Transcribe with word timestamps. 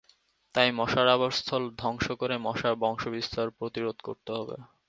তাই 0.55 0.69
মশার 0.71 1.07
আবাসস্থল 1.07 1.63
ধ্বংস 1.77 2.05
করে 2.21 2.35
মশার 2.37 2.75
বংশবিস্তার 2.83 3.47
প্রতিরোধ 3.57 3.97
করতে 4.07 4.31
হবে। 4.37 4.57